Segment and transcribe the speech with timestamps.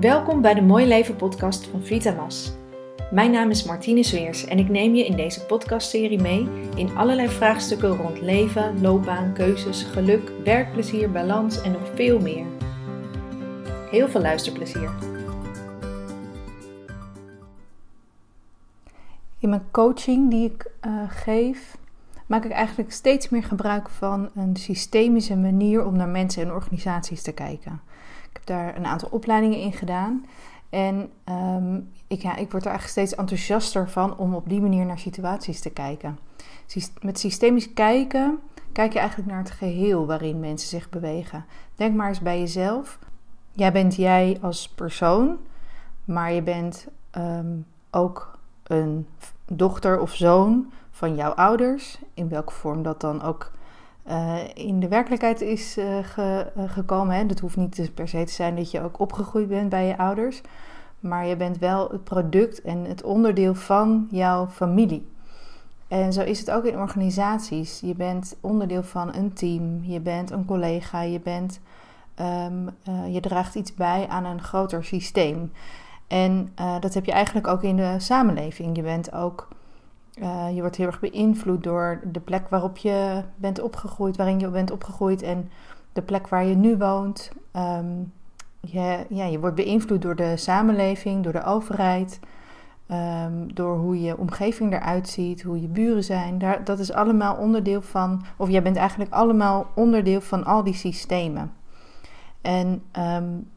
[0.00, 2.52] Welkom bij de Mooi Leven podcast van Vitamas.
[3.10, 7.28] Mijn naam is Martine Zweers en ik neem je in deze podcastserie mee in allerlei
[7.28, 12.46] vraagstukken rond leven, loopbaan, keuzes, geluk, werkplezier, balans en nog veel meer.
[13.90, 14.90] Heel veel luisterplezier.
[19.38, 21.76] In mijn coaching die ik uh, geef,
[22.26, 27.22] maak ik eigenlijk steeds meer gebruik van een systemische manier om naar mensen en organisaties
[27.22, 27.80] te kijken.
[28.38, 30.26] Heb daar een aantal opleidingen in gedaan.
[30.70, 34.86] En um, ik, ja, ik word er eigenlijk steeds enthousiaster van om op die manier
[34.86, 36.18] naar situaties te kijken.
[37.00, 38.38] Met systemisch kijken
[38.72, 41.44] kijk je eigenlijk naar het geheel waarin mensen zich bewegen.
[41.74, 42.98] Denk maar eens bij jezelf.
[43.52, 45.36] Jij bent jij als persoon,
[46.04, 49.06] maar je bent um, ook een
[49.52, 53.50] dochter of zoon van jouw ouders, in welke vorm dat dan ook
[54.10, 57.16] uh, in de werkelijkheid is ge, uh, gekomen.
[57.16, 57.26] Hè.
[57.26, 60.40] Dat hoeft niet per se te zijn dat je ook opgegroeid bent bij je ouders,
[61.00, 65.08] maar je bent wel het product en het onderdeel van jouw familie.
[65.88, 67.80] En zo is het ook in organisaties.
[67.80, 71.60] Je bent onderdeel van een team, je bent een collega, je, bent,
[72.20, 72.70] um,
[73.12, 75.52] je draagt iets bij aan een groter systeem.
[76.06, 78.76] En dat heb je eigenlijk ook in de samenleving.
[78.76, 79.48] Je bent ook
[80.22, 84.48] uh, je wordt heel erg beïnvloed door de plek waarop je bent opgegroeid, waarin je
[84.48, 85.50] bent opgegroeid en
[85.92, 87.32] de plek waar je nu woont.
[87.56, 88.12] Um,
[88.60, 92.20] je, ja, je wordt beïnvloed door de samenleving, door de overheid,
[92.90, 96.38] um, door hoe je omgeving eruit ziet, hoe je buren zijn.
[96.38, 100.74] Daar, dat is allemaal onderdeel van, of jij bent eigenlijk allemaal onderdeel van al die
[100.74, 101.52] systemen.
[102.40, 103.48] En um,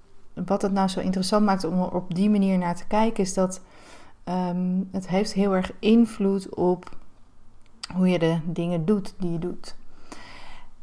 [0.45, 3.33] wat het nou zo interessant maakt om er op die manier naar te kijken, is
[3.33, 3.61] dat
[4.25, 6.97] Um, het heeft heel erg invloed op
[7.95, 9.75] hoe je de dingen doet die je doet.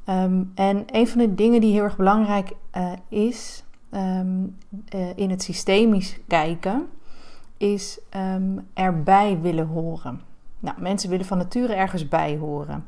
[0.07, 4.57] Um, en een van de dingen die heel erg belangrijk uh, is um,
[4.95, 6.89] uh, in het systemisch kijken,
[7.57, 8.01] is
[8.75, 10.21] erbij willen horen.
[10.59, 12.87] Nou, mensen willen van nature ergens bij horen.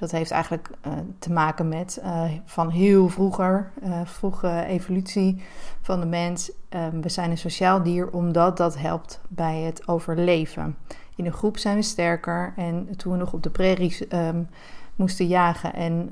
[0.00, 5.42] Dat heeft eigenlijk uh, te maken met uh, van heel vroeger, uh, vroege evolutie
[5.80, 6.52] van de mens.
[6.70, 10.76] Um, we zijn een sociaal dier omdat dat helpt bij het overleven.
[11.16, 14.48] In een groep zijn we sterker en toen we nog op de prairies um,
[14.96, 16.10] moesten jagen en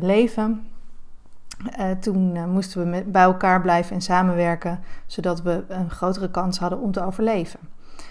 [0.00, 0.66] leven,
[2.00, 6.92] toen moesten we bij elkaar blijven en samenwerken, zodat we een grotere kans hadden om
[6.92, 7.60] te overleven.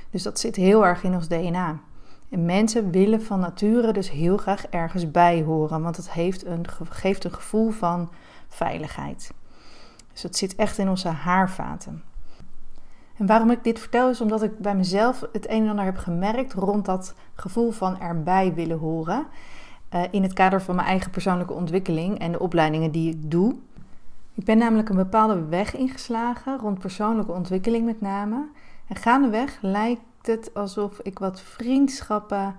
[0.09, 1.79] Dus dat zit heel erg in ons DNA.
[2.29, 6.65] En mensen willen van nature dus heel graag ergens bij horen, want het heeft een,
[6.89, 8.09] geeft een gevoel van
[8.47, 9.31] veiligheid.
[10.11, 12.03] Dus dat zit echt in onze haarvaten.
[13.17, 15.97] En waarom ik dit vertel is omdat ik bij mezelf het een en ander heb
[15.97, 19.25] gemerkt rond dat gevoel van erbij willen horen.
[19.93, 23.55] Uh, in het kader van mijn eigen persoonlijke ontwikkeling en de opleidingen die ik doe.
[24.33, 28.47] Ik ben namelijk een bepaalde weg ingeslagen rond persoonlijke ontwikkeling met name.
[28.87, 32.55] En gaandeweg lijkt het alsof ik wat vriendschappen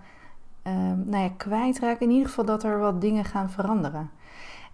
[0.66, 0.72] uh,
[1.04, 2.00] nou ja, kwijtraak.
[2.00, 4.10] In ieder geval dat er wat dingen gaan veranderen.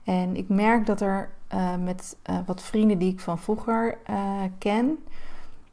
[0.04, 4.42] En ik merk dat er uh, met uh, wat vrienden die ik van vroeger eh,
[4.58, 4.98] ken,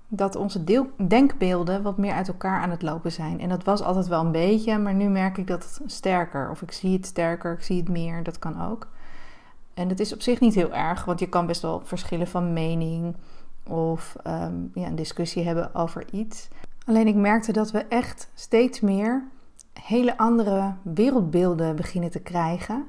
[0.07, 3.39] dat onze denkbeelden wat meer uit elkaar aan het lopen zijn.
[3.39, 6.49] En dat was altijd wel een beetje, maar nu merk ik dat het sterker.
[6.49, 8.87] Of ik zie het sterker, ik zie het meer, dat kan ook.
[9.73, 12.53] En dat is op zich niet heel erg, want je kan best wel verschillen van
[12.53, 13.15] mening
[13.69, 16.47] of um, ja, een discussie hebben over iets.
[16.85, 19.23] Alleen ik merkte dat we echt steeds meer
[19.73, 22.87] hele andere wereldbeelden beginnen te krijgen.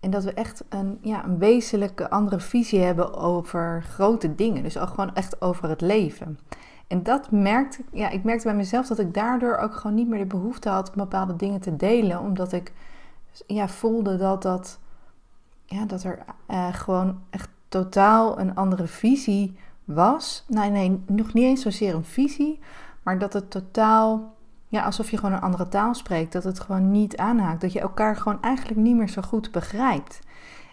[0.00, 4.62] En dat we echt een, ja, een wezenlijke andere visie hebben over grote dingen.
[4.62, 6.38] Dus ook gewoon echt over het leven.
[6.86, 10.18] En dat merkte, ja, ik merkte bij mezelf dat ik daardoor ook gewoon niet meer
[10.18, 12.20] de behoefte had om bepaalde dingen te delen.
[12.20, 12.72] Omdat ik
[13.46, 14.78] ja, voelde dat, dat,
[15.66, 16.18] ja, dat er
[16.50, 20.44] uh, gewoon echt totaal een andere visie was.
[20.48, 22.60] Nee, nee, nog niet eens zozeer een visie,
[23.02, 24.34] maar dat het totaal,
[24.68, 26.32] ja, alsof je gewoon een andere taal spreekt.
[26.32, 27.60] Dat het gewoon niet aanhaakt.
[27.60, 30.20] Dat je elkaar gewoon eigenlijk niet meer zo goed begrijpt.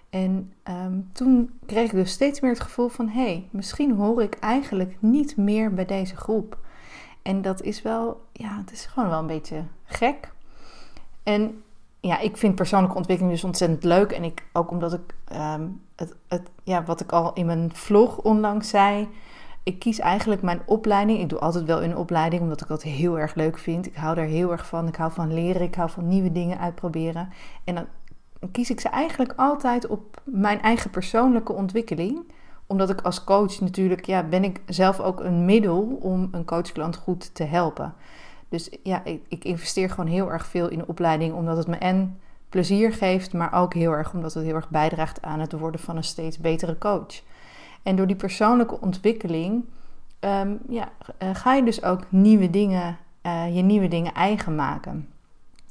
[0.10, 4.24] En um, toen kreeg ik dus steeds meer het gevoel van: hé, hey, misschien hoor
[4.24, 6.58] ik eigenlijk niet meer bij deze groep.
[7.22, 10.32] En dat is wel, ja, het is gewoon wel een beetje gek.
[11.24, 11.64] En
[12.00, 14.12] ja, ik vind persoonlijke ontwikkeling dus ontzettend leuk.
[14.12, 18.18] En ik, ook omdat ik um, het, het, ja, wat ik al in mijn vlog
[18.18, 19.08] onlangs zei
[19.64, 21.20] ik kies eigenlijk mijn opleiding.
[21.20, 23.86] Ik doe altijd wel een opleiding, omdat ik dat heel erg leuk vind.
[23.86, 24.88] Ik hou daar heel erg van.
[24.88, 25.62] Ik hou van leren.
[25.62, 27.30] Ik hou van nieuwe dingen uitproberen.
[27.64, 27.86] En dan
[28.52, 32.32] kies ik ze eigenlijk altijd op mijn eigen persoonlijke ontwikkeling.
[32.68, 36.96] Omdat ik als coach natuurlijk, ja, ben ik zelf ook een middel om een coachklant
[36.96, 37.94] goed te helpen.
[38.50, 41.76] Dus ja, ik, ik investeer gewoon heel erg veel in de opleiding, omdat het me
[41.76, 42.20] en
[42.50, 45.98] plezier geeft, maar ook heel erg omdat het heel erg bijdraagt aan het worden van
[45.98, 47.22] een steeds betere coach.
[47.84, 49.64] En door die persoonlijke ontwikkeling
[50.20, 50.90] ehm, ja,
[51.34, 52.98] ga je dus ook nieuwe dingen,
[53.52, 55.08] je nieuwe dingen eigen maken.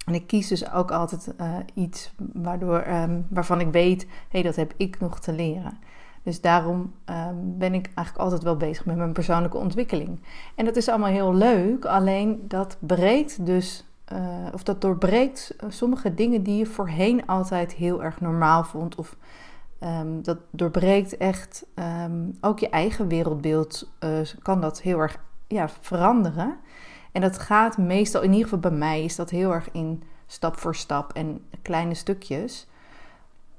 [0.06, 1.34] En ik kies dus ook altijd
[1.74, 5.78] iets waardoor, ehm, waarvan ik weet, hé, hey, dat heb ik nog te leren.
[6.22, 10.20] Dus daarom ehm, ben ik eigenlijk altijd wel bezig met mijn persoonlijke ontwikkeling.
[10.54, 14.18] En dat is allemaal heel leuk, alleen dat breekt dus, uh,
[14.52, 18.94] of dat doorbreekt eh, sommige dingen die je voorheen altijd heel erg normaal vond.
[18.94, 19.16] Of
[19.80, 25.68] um, dat doorbreekt echt um, ook je eigen wereldbeeld, uh, kan dat heel erg ja,
[25.68, 26.56] veranderen.
[27.12, 30.56] En dat gaat meestal, in ieder geval bij mij, is dat heel erg in stap
[30.56, 32.66] voor stap en kleine stukjes.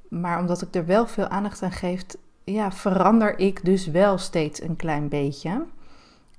[0.09, 2.03] Maar omdat ik er wel veel aandacht aan geef,
[2.43, 5.65] ja, verander ik dus wel steeds een klein beetje.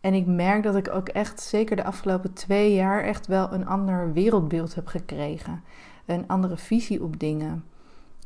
[0.00, 3.66] En ik merk dat ik ook echt, zeker de afgelopen twee jaar, echt wel een
[3.66, 5.62] ander wereldbeeld heb gekregen.
[6.06, 7.64] Een andere visie op dingen.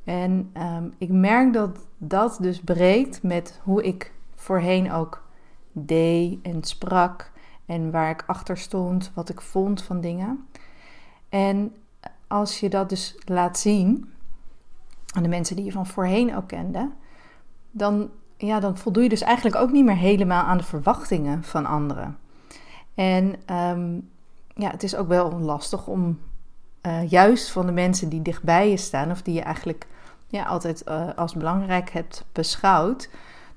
[0.04, 5.22] En um, ik merk dat dat dus breekt met hoe ik voorheen ook
[5.72, 7.32] deed en sprak.
[7.66, 10.48] En waar ik achter stond, wat ik vond van dingen.
[11.28, 11.74] En
[12.26, 14.12] als je dat dus laat zien
[15.14, 16.90] aan de mensen die je van voorheen ook kende,
[17.70, 21.66] dan, ja, dan voldoe je dus eigenlijk ook niet meer helemaal aan de verwachtingen van
[21.66, 22.18] anderen.
[22.94, 23.98] En ehm,
[24.54, 26.18] ja, het is ook wel lastig om
[26.82, 29.86] uh, juist van de mensen die dichtbij je staan, of die je eigenlijk
[30.34, 33.08] ja, altijd uh, als belangrijk hebt beschouwd,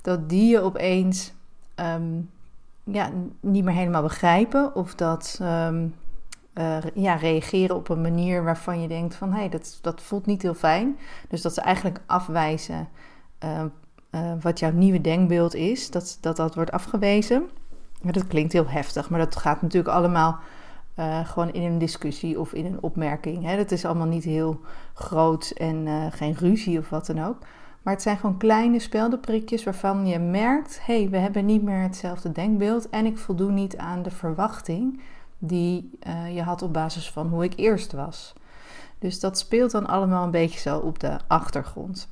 [0.01, 1.33] dat die je opeens
[1.75, 2.29] um,
[2.83, 3.09] ja,
[3.39, 5.95] niet meer helemaal begrijpen of dat um,
[6.53, 10.25] uh, ja, reageren op een manier waarvan je denkt van hé, hey, dat, dat voelt
[10.25, 10.97] niet heel fijn.
[11.29, 12.89] Dus dat ze eigenlijk afwijzen
[13.43, 13.63] uh,
[14.11, 17.49] uh, wat jouw nieuwe denkbeeld is, dat, dat dat wordt afgewezen.
[18.01, 20.39] Ja, dat klinkt heel heftig, maar dat gaat natuurlijk allemaal
[20.99, 23.43] uh, gewoon in een discussie of in een opmerking.
[23.43, 23.57] Hè.
[23.57, 24.59] Dat is allemaal niet heel
[24.93, 27.37] groot en uh, geen ruzie of wat dan ook.
[27.81, 31.81] Maar het zijn gewoon kleine speldenprikjes waarvan je merkt: hé, hey, we hebben niet meer
[31.81, 35.01] hetzelfde denkbeeld en ik voldoe niet aan de verwachting
[35.37, 38.33] die uh, je had op basis van hoe ik eerst was.
[38.99, 42.09] Dus dat speelt dan allemaal een beetje zo op de achtergrond.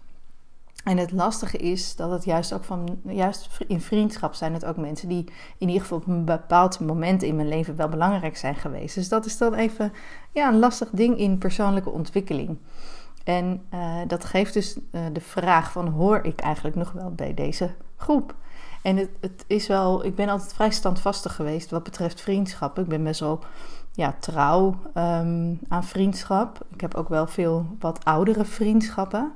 [0.86, 4.78] En het lastige is dat het juist ook van, juist in vriendschap zijn het ook
[4.78, 5.26] mensen die
[5.58, 8.96] in ieder geval op een bepaald moment in mijn leven wel belangrijk zijn geweest.
[8.96, 9.94] Dus dat is dan even
[10.32, 12.58] ja, een lastig ding in persoonlijke ontwikkeling.
[13.24, 17.34] En uh, dat geeft dus uh, de vraag van hoor ik eigenlijk nog wel bij
[17.34, 18.36] deze groep?
[18.81, 22.80] En het, het, is wel, ik ben altijd vrij standvastig geweest wat betreft vriendschap.
[22.80, 23.44] Ik ben best wel
[23.95, 26.65] ja, trouw um, aan vriendschap.
[26.74, 29.31] Ik heb ook wel veel wat oudere vriendschappen.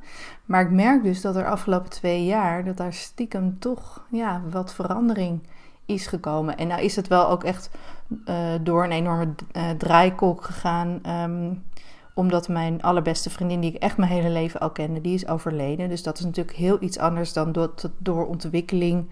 [0.45, 4.73] Maar ik merk dus dat er afgelopen twee jaar, dat daar stiekem toch ja, wat
[4.73, 5.41] verandering
[5.85, 6.57] is gekomen.
[6.57, 7.69] En nou is het wel ook echt
[8.25, 11.01] uh, door een enorme uh, draaikolk gegaan.
[11.07, 11.63] Um,
[12.13, 15.89] omdat mijn allerbeste vriendin, die ik echt mijn hele leven al kende, die is overleden.
[15.89, 19.09] Dus dat is natuurlijk heel iets anders dan door, door ontwikkeling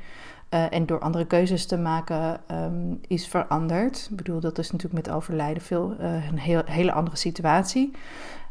[0.49, 4.07] uh, en door andere keuzes te maken um, is veranderd.
[4.09, 7.91] Ik bedoel, dat is natuurlijk met overlijden veel, uh, een heel, hele andere situatie.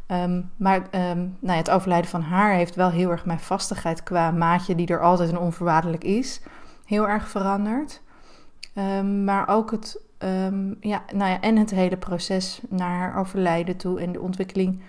[0.09, 4.03] Um, maar um, nou ja, het overlijden van haar heeft wel heel erg mijn vastigheid
[4.03, 6.41] qua maatje, die er altijd en onvoorwaardelijk is,
[6.85, 8.03] heel erg veranderd.
[9.25, 10.01] maar ook het,
[10.81, 14.83] ja, nou ja, en het hele proces naar haar overlijden toe en de ontwikkeling.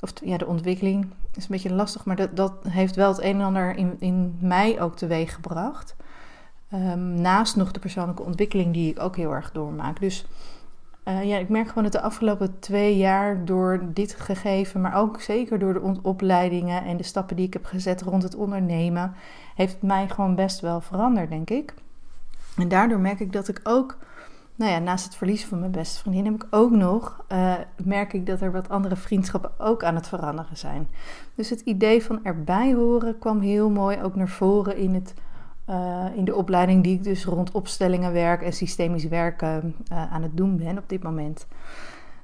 [0.00, 3.34] Of ja, de ontwikkeling is een beetje lastig, maar dat, dat heeft wel het een
[3.34, 5.96] en ander in, in mij ook teweeg gebracht.
[6.74, 10.00] Um, naast nog de persoonlijke ontwikkeling die ik ook heel erg doormaak.
[10.00, 10.26] Dus
[11.04, 15.20] uh, ja, ik merk gewoon dat de afgelopen twee jaar door dit gegeven, maar ook
[15.20, 19.14] zeker door de opleidingen en de stappen die ik heb gezet rond het ondernemen,
[19.54, 21.74] heeft het mij gewoon best wel veranderd, denk ik.
[22.56, 23.96] En daardoor merk ik dat ik ook,
[24.54, 28.12] nou ja, naast het verliezen van mijn beste vriendin, heb ik ook nog, uh, merk
[28.12, 30.88] ik dat er wat andere vriendschappen ook aan het veranderen zijn.
[31.34, 35.14] Dus het idee van erbij horen kwam heel mooi ook naar voren in het
[35.70, 40.22] uh, in de opleiding die ik dus rond opstellingen werk en systemisch werken uh, aan
[40.22, 41.46] het doen ben op dit moment.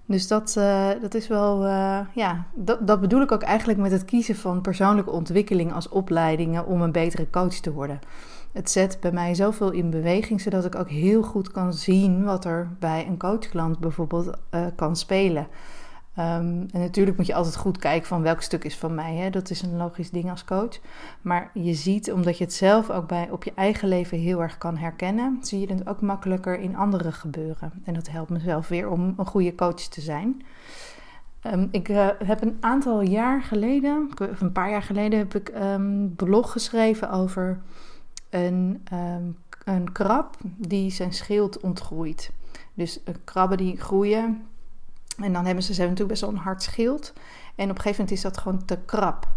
[0.07, 1.67] Dus dat, uh, dat is wel,
[2.15, 6.67] ja, dat, dat bedoel ik ook eigenlijk met het kiezen van persoonlijke ontwikkeling als opleidingen
[6.67, 7.99] om een betere coach te worden.
[8.53, 12.45] Het zet bij mij zoveel in beweging, zodat ik ook heel goed kan zien wat
[12.45, 14.31] er bij een coachklant bijvoorbeeld
[14.77, 15.47] kan spelen.
[16.19, 19.15] Um, en natuurlijk moet je altijd goed kijken van welk stuk is van mij.
[19.15, 19.31] Hè?
[19.31, 20.79] Dat is een logisch ding als coach.
[21.21, 24.59] Maar je ziet, omdat je het zelf ook bij, op je eigen leven heel erg
[24.59, 27.73] kan herkennen, zie je het ook makkelijker in anderen gebeuren.
[27.85, 30.43] En dat helpt mezelf weer om een goede coach te zijn.
[31.43, 35.51] Um, ik uh, heb een aantal jaar geleden, of een paar jaar geleden, heb ik
[35.55, 37.61] een um, blog geschreven over
[38.31, 38.83] een,
[39.65, 42.33] een krab die zijn schild ontgroeit.
[42.75, 44.47] Dus krabben die groeien
[45.17, 47.13] en dan hebben ze, ze natuurlijk best wel een hard schild.
[47.55, 49.35] En op een gegeven moment is dat gewoon te krap.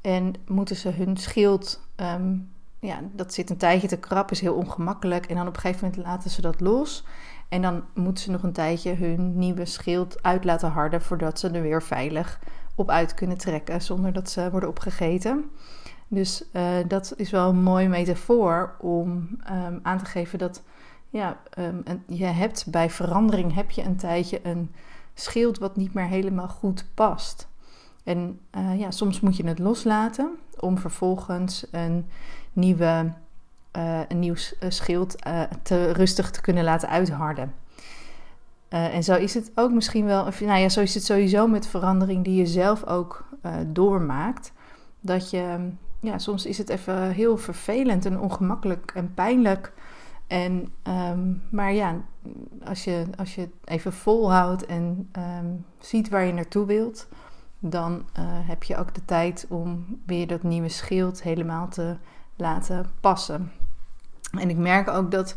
[0.00, 4.54] En moeten ze hun schild um, ja, dat zit een tijdje te krap, is heel
[4.54, 5.26] ongemakkelijk.
[5.26, 7.04] En dan op een gegeven moment laten ze dat los.
[7.48, 11.50] En dan moeten ze nog een tijdje hun nieuwe schild uit laten harden voordat ze
[11.50, 12.40] er weer veilig
[12.74, 15.50] op uit kunnen trekken zonder dat ze worden opgegeten.
[16.08, 20.62] Dus uh, dat is wel een mooie metafoor om um, aan te geven dat
[21.08, 24.74] ja, um, je hebt bij verandering heb je een tijdje een
[25.14, 27.48] schild wat niet meer helemaal goed past.
[28.04, 32.06] En uh, ja, soms moet je het loslaten om vervolgens een,
[32.52, 33.12] nieuwe,
[33.76, 34.34] uh, een nieuw
[34.68, 35.16] schild
[35.62, 37.54] te rustig te kunnen laten uitharden.
[38.68, 41.66] en zo is het ook misschien wel, of, nou ja, zo is het sowieso met
[41.66, 43.24] verandering die je zelf ook
[43.66, 44.52] doormaakt.
[45.00, 45.70] Dat je
[46.04, 49.72] ja, soms is het even heel vervelend en ongemakkelijk en pijnlijk.
[50.34, 51.96] En, um, maar ja,
[52.64, 57.08] als je, als je het even volhoudt en um, ziet waar je naartoe wilt,
[57.58, 61.96] dan uh, heb je ook de tijd om weer dat nieuwe schild helemaal te
[62.36, 63.52] laten passen.
[64.38, 65.36] En ik merk ook dat.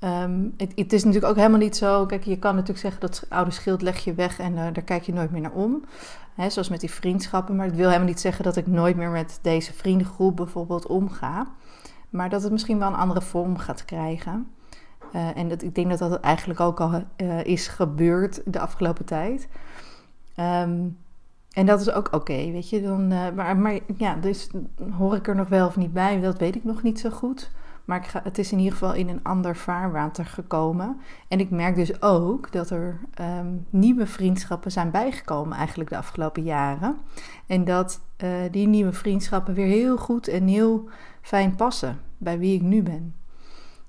[0.00, 2.06] Um, het, het, is natuurlijk ook helemaal niet zo.
[2.06, 5.02] Kijk, je kan natuurlijk zeggen dat oude schild leg je weg en uh, daar kijk
[5.02, 5.84] je nooit meer naar om.
[6.48, 7.56] Zoals met die vriendschappen.
[7.56, 11.46] Maar het wil helemaal niet zeggen dat ik nooit meer met deze vriendengroep bijvoorbeeld omga.
[12.12, 14.46] Maar dat het misschien wel een andere vorm gaat krijgen.
[15.14, 19.04] Uh, en dat, ik denk dat dat eigenlijk ook al uh, is gebeurd de afgelopen
[19.04, 19.48] tijd.
[20.36, 20.98] Um,
[21.50, 22.82] en dat is ook oké, weet je.
[22.82, 24.50] Dan, uh, maar, maar ja, dus
[24.90, 27.50] hoor ik er nog wel of niet bij, dat weet ik nog niet zo goed.
[27.84, 31.00] Maar ik ga, het is in ieder geval in een ander vaarwater gekomen.
[31.28, 36.42] En ik merk dus ook dat er um, nieuwe vriendschappen zijn bijgekomen eigenlijk de afgelopen
[36.42, 36.96] jaren.
[37.46, 40.88] En dat uh, die nieuwe vriendschappen weer heel goed en heel
[41.20, 43.14] fijn passen bij wie ik nu ben.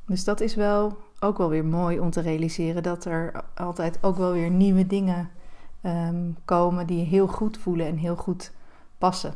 [0.05, 4.17] Dus dat is wel ook wel weer mooi om te realiseren dat er altijd ook
[4.17, 5.29] wel weer nieuwe dingen
[5.85, 8.51] um, komen die heel goed voelen en heel goed
[8.97, 9.33] passen.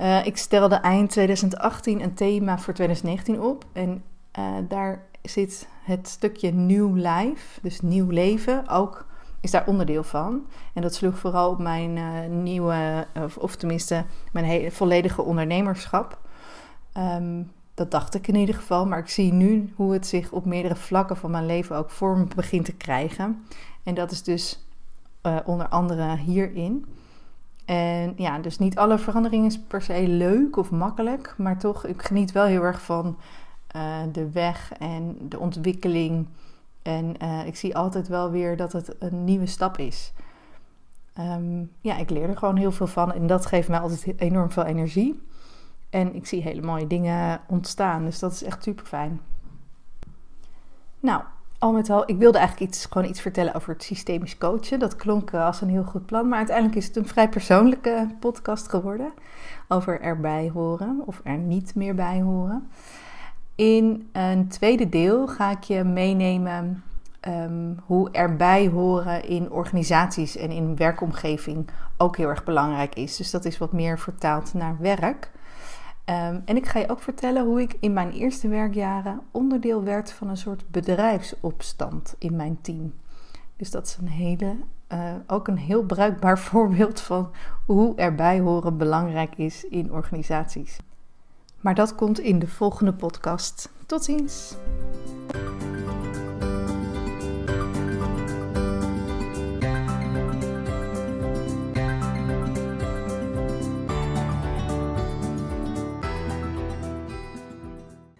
[0.00, 3.64] Uh, ik stelde eind 2018 een thema voor 2019 op.
[3.72, 4.04] En
[4.38, 9.06] uh, daar zit het stukje nieuw life, dus nieuw leven, ook
[9.40, 10.46] is daar onderdeel van.
[10.74, 16.18] En dat sloeg vooral op mijn uh, nieuwe, of, of, tenminste mijn hele, volledige ondernemerschap.
[16.96, 18.86] Um, dat dacht ik in ieder geval.
[18.86, 22.28] Maar ik zie nu hoe het zich op meerdere vlakken van mijn leven ook vorm
[22.36, 23.44] begint te krijgen.
[23.82, 24.64] En dat is dus
[25.44, 26.86] onder andere hierin.
[27.70, 32.02] En ja, dus niet alle verandering is per se leuk of makkelijk, maar toch, ik
[32.02, 33.18] geniet wel heel erg van
[33.76, 36.26] uh, de weg en de ontwikkeling.
[36.82, 40.12] En uh, ik zie altijd wel weer dat het een nieuwe stap is.
[41.18, 44.50] Um, ja, ik leer er gewoon heel veel van en dat geeft mij altijd enorm
[44.50, 45.22] veel energie.
[45.90, 49.20] En ik zie hele mooie dingen ontstaan, dus dat is echt super fijn.
[51.00, 51.22] Nou,
[51.60, 54.78] al met al, ik wilde eigenlijk iets, gewoon iets vertellen over het systemisch coachen.
[54.78, 58.06] Dat klonk eh, als een heel goed plan, maar uiteindelijk is het een vrij persoonlijke
[58.20, 59.12] podcast geworden.
[59.68, 62.68] Over erbij horen of er niet meer bij horen.
[63.54, 66.82] In een tweede deel ga ik je meenemen
[67.28, 73.16] um, hoe erbij horen in organisaties en in werkomgeving ook heel erg belangrijk is.
[73.16, 75.30] Dus dat is wat meer vertaald naar werk.
[76.10, 80.12] Um, en ik ga je ook vertellen hoe ik in mijn eerste werkjaren onderdeel werd
[80.12, 82.94] van een soort bedrijfsopstand in mijn team.
[83.56, 84.56] Dus dat is een hele,
[84.92, 87.30] uh, ook een heel bruikbaar voorbeeld van
[87.66, 90.78] hoe erbij horen belangrijk is in organisaties.
[91.60, 93.70] Maar dat komt in de volgende podcast.
[93.86, 94.56] Tot ziens!